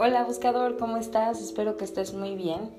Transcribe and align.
Hola 0.00 0.22
buscador, 0.22 0.76
¿cómo 0.76 0.96
estás? 0.96 1.40
Espero 1.42 1.76
que 1.76 1.84
estés 1.84 2.14
muy 2.14 2.36
bien. 2.36 2.70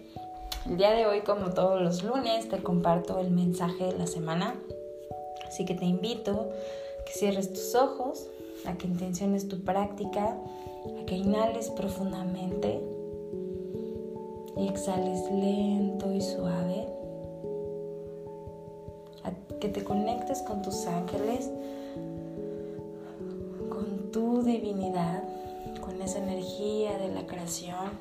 El 0.66 0.78
día 0.78 0.92
de 0.92 1.05
hoy, 1.05 1.20
como 1.20 1.50
todos 1.50 1.82
los 1.82 2.02
lunes, 2.02 2.48
te 2.48 2.64
comparto 2.64 3.20
el 3.20 3.30
mensaje 3.30 3.88
de 3.88 3.98
la 3.98 4.07
semana. 4.07 4.55
Así 5.46 5.66
que 5.66 5.76
te 5.76 5.84
invito 5.84 6.32
a 6.32 7.04
que 7.04 7.11
cierres 7.11 7.52
tus 7.52 7.75
ojos, 7.75 8.29
a 8.66 8.78
que 8.78 8.88
intenciones 8.88 9.50
tu 9.50 9.60
práctica, 9.66 10.38
a 11.02 11.05
que 11.05 11.18
inhales 11.18 11.70
profundamente 11.71 12.82
y 14.56 14.70
exhales 14.70 15.29
lento 15.29 16.14
y 16.14 16.21
suave. 16.21 16.88
A 19.25 19.57
que 19.60 19.68
te 19.68 19.83
conectes 19.83 20.42
con 20.43 20.61
tus 20.61 20.88
ángeles, 20.88 21.51
con 23.70 24.10
tu 24.10 24.42
divinidad 24.42 25.29
energía 26.15 26.97
de 26.97 27.09
la 27.09 27.27
creación, 27.27 27.91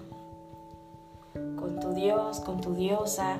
con 1.57 1.79
tu 1.81 1.93
Dios, 1.93 2.41
con 2.41 2.61
tu 2.61 2.75
diosa, 2.75 3.39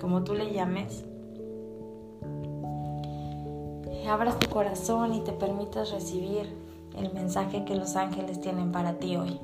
como 0.00 0.24
tú 0.24 0.34
le 0.34 0.52
llames. 0.52 1.04
Abras 4.08 4.38
tu 4.38 4.50
corazón 4.50 5.14
y 5.14 5.20
te 5.20 5.32
permitas 5.32 5.92
recibir 5.92 6.52
el 6.98 7.12
mensaje 7.14 7.64
que 7.64 7.74
los 7.74 7.96
ángeles 7.96 8.40
tienen 8.40 8.72
para 8.72 8.98
ti 8.98 9.16
hoy. 9.16 9.40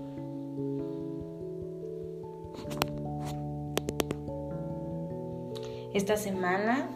Esta 5.95 6.17
semana 6.17 6.91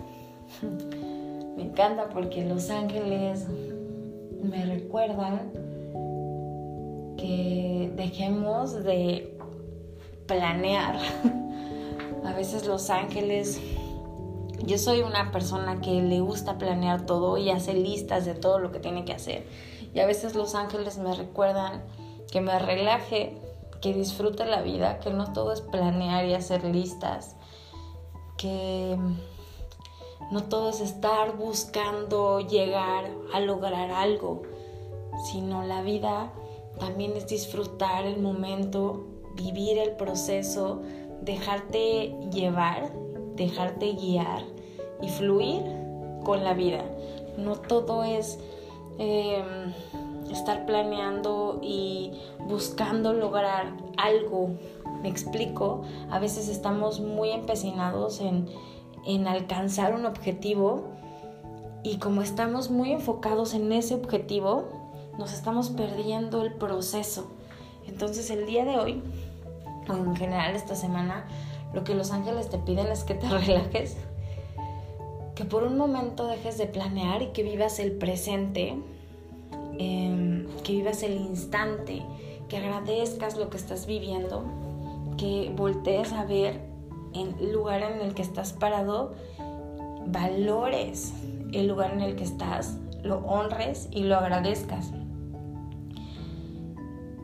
me 1.56 1.62
encanta 1.62 2.08
porque 2.10 2.44
los 2.44 2.68
ángeles 2.70 3.46
me 4.42 4.66
recuerdan 4.66 5.61
que 7.22 7.92
dejemos 7.94 8.82
de 8.82 9.38
planear. 10.26 10.98
A 12.24 12.32
veces 12.32 12.66
los 12.66 12.90
ángeles, 12.90 13.60
yo 14.64 14.76
soy 14.76 15.02
una 15.02 15.30
persona 15.30 15.80
que 15.80 16.02
le 16.02 16.20
gusta 16.20 16.58
planear 16.58 17.06
todo 17.06 17.38
y 17.38 17.50
hace 17.50 17.74
listas 17.74 18.24
de 18.24 18.34
todo 18.34 18.58
lo 18.58 18.72
que 18.72 18.80
tiene 18.80 19.04
que 19.04 19.12
hacer. 19.12 19.46
Y 19.94 20.00
a 20.00 20.06
veces 20.06 20.34
los 20.34 20.54
ángeles 20.54 20.98
me 20.98 21.14
recuerdan 21.14 21.84
que 22.30 22.40
me 22.40 22.58
relaje, 22.58 23.36
que 23.80 23.92
disfrute 23.92 24.46
la 24.46 24.62
vida, 24.62 24.98
que 25.00 25.10
no 25.10 25.32
todo 25.32 25.52
es 25.52 25.60
planear 25.60 26.24
y 26.24 26.34
hacer 26.34 26.64
listas, 26.64 27.36
que 28.38 28.96
no 30.30 30.44
todo 30.44 30.70
es 30.70 30.80
estar 30.80 31.36
buscando 31.36 32.40
llegar 32.40 33.10
a 33.34 33.40
lograr 33.40 33.90
algo, 33.90 34.42
sino 35.30 35.62
la 35.64 35.82
vida 35.82 36.32
también 36.78 37.16
es 37.16 37.26
disfrutar 37.26 38.04
el 38.04 38.20
momento, 38.20 39.06
vivir 39.34 39.78
el 39.78 39.92
proceso, 39.92 40.82
dejarte 41.22 42.14
llevar, 42.32 42.92
dejarte 43.36 43.92
guiar 43.92 44.42
y 45.00 45.08
fluir 45.08 45.62
con 46.24 46.44
la 46.44 46.54
vida. 46.54 46.84
No 47.36 47.56
todo 47.56 48.04
es 48.04 48.38
em, 48.98 49.72
estar 50.30 50.66
planeando 50.66 51.60
y 51.62 52.12
buscando 52.40 53.12
lograr 53.12 53.72
algo. 53.96 54.50
Me 55.02 55.08
explico, 55.08 55.82
a 56.10 56.18
veces 56.18 56.48
estamos 56.48 57.00
muy 57.00 57.30
empecinados 57.30 58.20
en, 58.20 58.48
en 59.04 59.26
alcanzar 59.26 59.94
un 59.94 60.06
objetivo 60.06 60.84
y 61.82 61.96
como 61.96 62.22
estamos 62.22 62.70
muy 62.70 62.92
enfocados 62.92 63.54
en 63.54 63.72
ese 63.72 63.94
objetivo, 63.94 64.81
nos 65.18 65.32
estamos 65.32 65.70
perdiendo 65.70 66.42
el 66.42 66.52
proceso. 66.52 67.30
Entonces 67.86 68.30
el 68.30 68.46
día 68.46 68.64
de 68.64 68.78
hoy, 68.78 69.02
o 69.88 69.92
en 69.92 70.16
general 70.16 70.54
esta 70.54 70.74
semana, 70.74 71.26
lo 71.74 71.84
que 71.84 71.94
los 71.94 72.10
ángeles 72.10 72.48
te 72.48 72.58
piden 72.58 72.86
es 72.88 73.04
que 73.04 73.14
te 73.14 73.28
relajes, 73.28 73.96
que 75.34 75.44
por 75.44 75.64
un 75.64 75.76
momento 75.76 76.26
dejes 76.26 76.58
de 76.58 76.66
planear 76.66 77.22
y 77.22 77.28
que 77.28 77.42
vivas 77.42 77.78
el 77.78 77.92
presente, 77.92 78.76
em, 79.78 80.46
que 80.64 80.72
vivas 80.72 81.02
el 81.02 81.14
instante, 81.14 82.02
que 82.48 82.58
agradezcas 82.58 83.36
lo 83.36 83.48
que 83.50 83.56
estás 83.56 83.86
viviendo, 83.86 84.44
que 85.16 85.52
voltees 85.56 86.12
a 86.12 86.24
ver 86.24 86.60
el 87.14 87.52
lugar 87.52 87.82
en 87.82 88.00
el 88.00 88.14
que 88.14 88.22
estás 88.22 88.52
parado, 88.52 89.14
valores 90.06 91.12
el 91.52 91.68
lugar 91.68 91.92
en 91.92 92.00
el 92.00 92.16
que 92.16 92.24
estás, 92.24 92.78
lo 93.02 93.18
honres 93.18 93.88
y 93.90 94.04
lo 94.04 94.16
agradezcas 94.16 94.92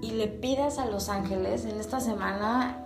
y 0.02 0.10
le 0.12 0.28
pidas 0.28 0.78
a 0.78 0.86
los 0.86 1.08
ángeles, 1.08 1.64
en 1.64 1.80
esta 1.80 2.00
semana 2.00 2.84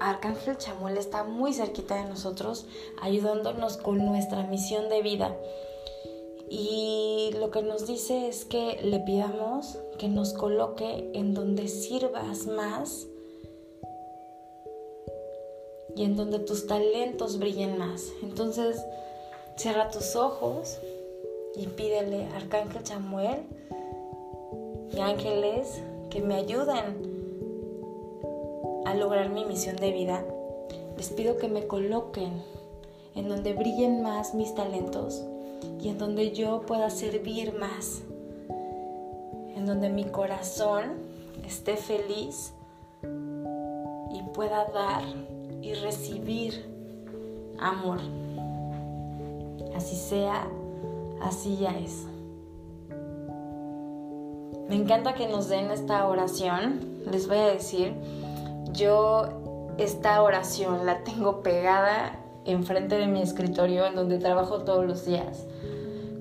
Arcángel 0.00 0.56
Chamuel 0.56 0.96
está 0.96 1.24
muy 1.24 1.52
cerquita 1.52 1.96
de 1.96 2.08
nosotros, 2.08 2.66
ayudándonos 3.00 3.76
con 3.76 4.04
nuestra 4.04 4.42
misión 4.44 4.88
de 4.88 5.02
vida. 5.02 5.36
Y 6.50 7.30
lo 7.38 7.50
que 7.50 7.62
nos 7.62 7.86
dice 7.86 8.28
es 8.28 8.44
que 8.44 8.80
le 8.82 8.98
pidamos 9.00 9.78
que 9.98 10.08
nos 10.08 10.34
coloque 10.34 11.10
en 11.14 11.34
donde 11.34 11.68
sirvas 11.68 12.46
más 12.46 13.06
y 15.96 16.04
en 16.04 16.16
donde 16.16 16.40
tus 16.40 16.66
talentos 16.66 17.38
brillen 17.38 17.78
más. 17.78 18.12
Entonces, 18.22 18.84
cierra 19.56 19.90
tus 19.90 20.16
ojos 20.16 20.78
y 21.56 21.66
pídele, 21.68 22.26
Arcángel 22.34 22.82
Chamuel 22.82 23.46
y 24.92 25.00
ángeles, 25.00 25.80
que 26.12 26.20
me 26.20 26.34
ayuden 26.34 27.10
a 28.84 28.94
lograr 28.94 29.30
mi 29.30 29.46
misión 29.46 29.76
de 29.76 29.92
vida, 29.92 30.22
les 30.98 31.08
pido 31.08 31.38
que 31.38 31.48
me 31.48 31.66
coloquen 31.66 32.42
en 33.14 33.30
donde 33.30 33.54
brillen 33.54 34.02
más 34.02 34.34
mis 34.34 34.54
talentos 34.54 35.22
y 35.80 35.88
en 35.88 35.96
donde 35.96 36.32
yo 36.32 36.66
pueda 36.66 36.90
servir 36.90 37.58
más, 37.58 38.02
en 39.56 39.64
donde 39.64 39.88
mi 39.88 40.04
corazón 40.04 40.98
esté 41.46 41.78
feliz 41.78 42.52
y 43.02 44.22
pueda 44.34 44.66
dar 44.66 45.04
y 45.62 45.72
recibir 45.72 46.66
amor. 47.58 48.00
Así 49.74 49.96
sea, 49.96 50.46
así 51.22 51.56
ya 51.56 51.70
es. 51.78 52.06
Me 54.72 54.78
encanta 54.78 55.12
que 55.12 55.28
nos 55.28 55.50
den 55.50 55.70
esta 55.70 56.08
oración. 56.08 56.80
Les 57.10 57.28
voy 57.28 57.36
a 57.36 57.48
decir, 57.48 57.92
yo 58.72 59.74
esta 59.76 60.22
oración 60.22 60.86
la 60.86 61.04
tengo 61.04 61.42
pegada 61.42 62.18
enfrente 62.46 62.96
de 62.96 63.06
mi 63.06 63.20
escritorio 63.20 63.84
en 63.84 63.96
donde 63.96 64.16
trabajo 64.16 64.60
todos 64.62 64.86
los 64.86 65.04
días. 65.04 65.44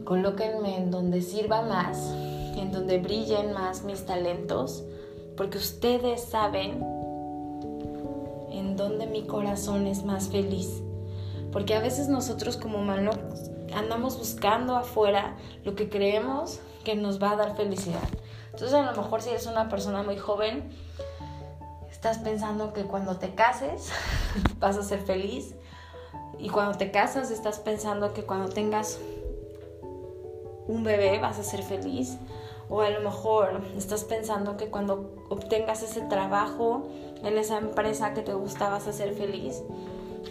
Colóquenme 0.04 0.76
en 0.76 0.92
donde 0.92 1.22
sirva 1.22 1.62
más, 1.62 2.12
en 2.58 2.74
donde 2.74 2.98
brillen 2.98 3.54
más 3.54 3.86
mis 3.86 4.06
talentos, 4.06 4.84
porque 5.38 5.58
ustedes 5.58 6.22
saben 6.22 6.84
en 8.52 8.76
donde 8.76 9.08
mi 9.08 9.22
corazón 9.22 9.88
es 9.88 10.04
más 10.04 10.28
feliz. 10.28 10.84
Porque 11.54 11.74
a 11.74 11.80
veces 11.80 12.10
nosotros 12.10 12.58
como 12.58 12.80
humanos 12.80 13.16
andamos 13.74 14.18
buscando 14.18 14.76
afuera 14.76 15.38
lo 15.64 15.74
que 15.76 15.88
creemos 15.88 16.60
que 16.84 16.98
nos 16.98 17.24
va 17.24 17.32
a 17.32 17.36
dar 17.38 17.56
felicidad. 17.56 18.10
Entonces 18.54 18.74
a 18.74 18.82
lo 18.92 19.02
mejor 19.02 19.22
si 19.22 19.30
eres 19.30 19.46
una 19.46 19.70
persona 19.70 20.04
muy 20.04 20.18
joven, 20.18 20.70
estás 21.90 22.18
pensando 22.20 22.74
que 22.74 22.84
cuando 22.84 23.18
te 23.18 23.36
cases 23.36 23.92
vas 24.60 24.78
a 24.78 24.84
ser 24.84 25.02
feliz. 25.02 25.56
Y 26.40 26.50
cuando 26.50 26.78
te 26.78 26.92
casas 26.92 27.30
estás 27.30 27.60
pensando 27.60 28.14
que 28.14 28.24
cuando 28.24 28.50
tengas 28.50 29.00
un 30.68 30.84
bebé 30.84 31.20
vas 31.20 31.38
a 31.40 31.44
ser 31.44 31.64
feliz. 31.64 32.18
O 32.70 32.82
a 32.82 32.90
lo 32.90 33.02
mejor 33.02 33.62
estás 33.78 34.06
pensando 34.06 34.58
que 34.58 34.70
cuando 34.70 35.14
obtengas 35.30 35.84
ese 35.84 36.02
trabajo 36.02 36.88
en 37.24 37.38
esa 37.38 37.58
empresa 37.58 38.14
que 38.14 38.22
te 38.22 38.34
gusta 38.34 38.70
vas 38.70 38.88
a 38.88 38.94
ser 38.94 39.14
feliz. 39.14 39.62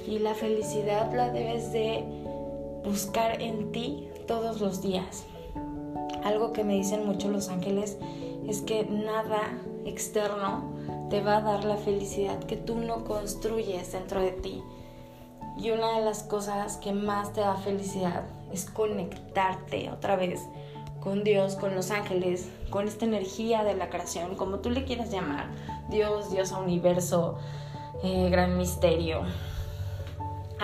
Y 0.06 0.18
la 0.18 0.34
felicidad 0.34 1.12
la 1.14 1.30
debes 1.30 1.72
de 1.72 2.04
buscar 2.84 3.40
en 3.40 3.70
ti 3.72 4.08
todos 4.26 4.60
los 4.60 4.80
días. 4.80 5.24
Algo 6.24 6.52
que 6.52 6.64
me 6.64 6.74
dicen 6.74 7.06
mucho 7.06 7.30
los 7.30 7.48
ángeles 7.48 7.98
es 8.46 8.62
que 8.62 8.84
nada 8.84 9.58
externo 9.84 10.64
te 11.10 11.20
va 11.20 11.38
a 11.38 11.40
dar 11.40 11.64
la 11.64 11.76
felicidad 11.76 12.38
que 12.44 12.56
tú 12.56 12.76
no 12.76 13.04
construyes 13.04 13.92
dentro 13.92 14.20
de 14.20 14.32
ti. 14.32 14.62
Y 15.56 15.70
una 15.70 15.98
de 15.98 16.04
las 16.04 16.22
cosas 16.22 16.76
que 16.76 16.92
más 16.92 17.32
te 17.32 17.40
da 17.40 17.56
felicidad 17.56 18.24
es 18.52 18.64
conectarte 18.66 19.90
otra 19.90 20.16
vez 20.16 20.40
con 21.00 21.24
Dios, 21.24 21.56
con 21.56 21.74
los 21.74 21.90
ángeles, 21.90 22.48
con 22.70 22.86
esta 22.86 23.04
energía 23.04 23.64
de 23.64 23.74
la 23.74 23.88
creación, 23.88 24.36
como 24.36 24.58
tú 24.58 24.70
le 24.70 24.84
quieras 24.84 25.10
llamar, 25.10 25.48
Dios, 25.88 26.30
Dios 26.30 26.52
universo, 26.52 27.38
eh, 28.02 28.28
gran 28.30 28.56
misterio, 28.58 29.22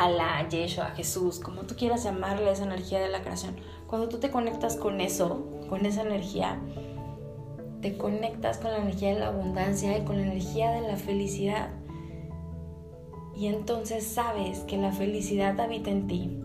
la 0.05 0.47
Yeshua, 0.49 0.91
Jesús, 0.91 1.41
como 1.41 1.63
tú 1.63 1.75
quieras 1.75 2.05
llamarle 2.05 2.51
esa 2.51 2.65
energía 2.65 3.01
de 3.01 3.09
la 3.09 3.23
creación. 3.23 3.57
Cuando 3.87 4.09
tú 4.09 4.19
te 4.19 4.31
conectas 4.31 4.77
con 4.77 5.01
eso, 5.01 5.47
con 5.71 5.87
esa 5.87 6.03
energía, 6.03 6.61
te 7.81 7.97
conectas 7.97 8.59
con 8.59 8.73
la 8.73 8.79
energía 8.79 9.15
de 9.15 9.21
la 9.21 9.29
abundancia 9.29 9.97
y 9.97 10.05
con 10.05 10.19
la 10.19 10.27
energía 10.27 10.71
de 10.71 10.83
la 10.83 10.97
felicidad. 10.97 11.71
Y 13.35 13.47
entonces 13.47 14.07
sabes 14.07 14.61
que 14.61 14.77
la 14.77 14.93
felicidad 14.93 15.59
habita 15.61 15.91
en 15.91 16.07
ti 16.07 16.41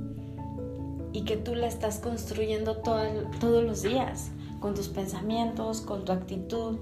y 1.11 1.25
que 1.25 1.35
tú 1.35 1.53
la 1.53 1.67
estás 1.67 1.99
construyendo 1.99 2.77
todos 2.77 3.63
los 3.63 3.81
días, 3.81 4.31
con 4.61 4.75
tus 4.75 4.87
pensamientos, 4.87 5.81
con 5.81 6.05
tu 6.05 6.13
actitud, 6.13 6.77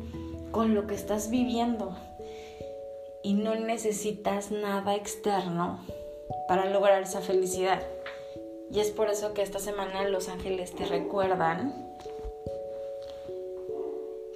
con 0.51 0.75
lo 0.75 0.85
que 0.85 0.93
estás 0.93 1.31
viviendo. 1.31 1.95
Y 3.23 3.33
no 3.33 3.55
necesitas 3.55 4.51
nada 4.51 4.95
externo 4.95 5.79
para 6.47 6.65
lograr 6.65 7.01
esa 7.01 7.21
felicidad. 7.21 7.81
Y 8.71 8.79
es 8.79 8.91
por 8.91 9.09
eso 9.09 9.33
que 9.33 9.41
esta 9.41 9.59
semana 9.59 10.07
los 10.07 10.29
ángeles 10.29 10.75
te 10.75 10.85
recuerdan 10.85 11.89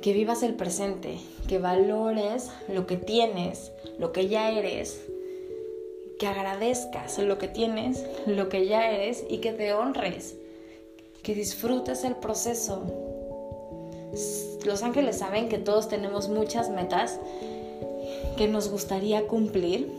que 0.02 0.12
vivas 0.12 0.44
el 0.44 0.56
presente, 0.56 1.18
que 1.48 1.60
valores 1.60 2.50
lo 2.68 2.86
que 2.88 2.98
tienes, 2.98 3.72
lo 3.98 4.12
que 4.12 4.28
ya 4.28 4.52
eres, 4.52 5.02
que 6.20 6.28
agradezcas 6.28 7.20
lo 7.20 7.38
que 7.38 7.48
tienes, 7.48 8.06
lo 8.26 8.50
que 8.50 8.66
ya 8.68 8.92
eres 8.92 9.24
y 9.30 9.38
que 9.38 9.54
te 9.54 9.74
honres, 9.74 10.36
que 11.22 11.36
disfrutes 11.36 12.04
el 12.04 12.16
proceso. 12.16 12.84
Los 14.66 14.84
ángeles 14.84 15.20
saben 15.20 15.48
que 15.48 15.58
todos 15.58 15.88
tenemos 15.88 16.28
muchas 16.28 16.70
metas 16.70 17.20
que 18.38 18.48
nos 18.48 18.70
gustaría 18.70 19.28
cumplir 19.28 19.90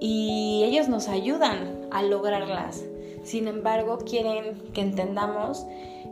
y 0.00 0.62
ellos 0.64 0.88
nos 0.88 1.08
ayudan 1.08 1.86
a 1.90 2.02
lograrlas. 2.02 2.82
Sin 3.22 3.46
embargo, 3.46 3.98
quieren 3.98 4.54
que 4.72 4.80
entendamos 4.80 5.66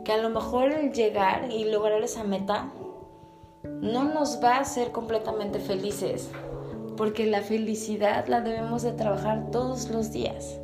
que 0.05 0.13
a 0.13 0.17
lo 0.17 0.29
mejor 0.29 0.71
el 0.71 0.93
llegar 0.93 1.51
y 1.51 1.65
lograr 1.65 2.01
esa 2.03 2.23
meta 2.23 2.69
no 3.63 4.03
nos 4.03 4.41
va 4.43 4.57
a 4.57 4.61
hacer 4.61 4.91
completamente 4.91 5.59
felices, 5.59 6.29
porque 6.95 7.25
la 7.25 7.41
felicidad 7.41 8.27
la 8.27 8.41
debemos 8.41 8.83
de 8.83 8.91
trabajar 8.91 9.49
todos 9.51 9.89
los 9.89 10.11
días. 10.11 10.57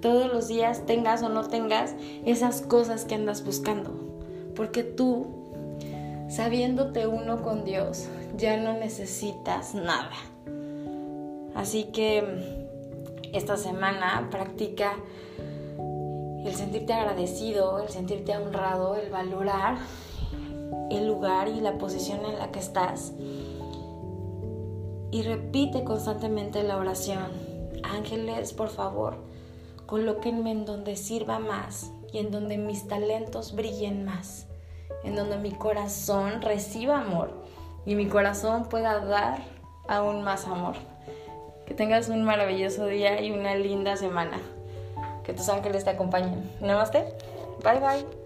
Todos 0.00 0.32
los 0.32 0.48
días 0.48 0.84
tengas 0.86 1.22
o 1.22 1.28
no 1.28 1.48
tengas 1.48 1.94
esas 2.24 2.62
cosas 2.62 3.04
que 3.04 3.14
andas 3.14 3.44
buscando, 3.44 3.90
porque 4.54 4.82
tú, 4.82 5.26
sabiéndote 6.28 7.06
uno 7.06 7.42
con 7.42 7.64
Dios, 7.64 8.08
ya 8.36 8.56
no 8.56 8.74
necesitas 8.74 9.74
nada. 9.74 10.12
Así 11.58 11.86
que 11.86 12.22
esta 13.32 13.56
semana 13.56 14.28
practica 14.30 14.94
el 15.76 16.54
sentirte 16.54 16.92
agradecido, 16.92 17.82
el 17.82 17.88
sentirte 17.88 18.36
honrado, 18.36 18.94
el 18.94 19.10
valorar 19.10 19.76
el 20.90 21.08
lugar 21.08 21.48
y 21.48 21.60
la 21.60 21.78
posición 21.78 22.24
en 22.24 22.38
la 22.38 22.52
que 22.52 22.60
estás. 22.60 23.12
Y 25.10 25.22
repite 25.22 25.82
constantemente 25.82 26.62
la 26.62 26.76
oración. 26.76 27.26
Ángeles, 27.82 28.52
por 28.52 28.68
favor, 28.68 29.16
colóquenme 29.86 30.52
en 30.52 30.64
donde 30.64 30.94
sirva 30.94 31.40
más 31.40 31.90
y 32.12 32.18
en 32.18 32.30
donde 32.30 32.56
mis 32.56 32.86
talentos 32.86 33.54
brillen 33.54 34.04
más, 34.04 34.46
en 35.02 35.16
donde 35.16 35.38
mi 35.38 35.50
corazón 35.50 36.40
reciba 36.40 37.00
amor 37.00 37.32
y 37.84 37.96
mi 37.96 38.06
corazón 38.06 38.68
pueda 38.68 39.04
dar 39.04 39.42
aún 39.88 40.22
más 40.22 40.46
amor. 40.46 40.76
Que 41.68 41.74
tengas 41.74 42.08
un 42.08 42.24
maravilloso 42.24 42.86
día 42.86 43.20
y 43.20 43.30
una 43.30 43.54
linda 43.54 43.94
semana. 43.96 44.38
Que 45.22 45.34
tus 45.34 45.50
ángeles 45.50 45.84
te 45.84 45.90
acompañen. 45.90 46.50
Namaste. 46.62 47.04
Bye 47.62 47.80
bye. 47.80 48.17